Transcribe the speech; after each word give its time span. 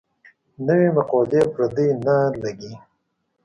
نوې 0.65 0.87
مقولې 0.97 1.41
پردۍ 1.53 1.89
نه 2.05 2.15
لګي. 2.41 2.73